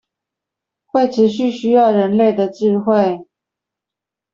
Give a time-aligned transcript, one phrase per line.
[0.87, 3.27] 會持續需要人類的智慧